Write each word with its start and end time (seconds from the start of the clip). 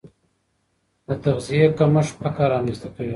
د 1.07 1.09
تغذیې 1.23 1.65
کمښت 1.77 2.13
فقر 2.21 2.47
رامنځته 2.53 2.87
کوي. 2.95 3.09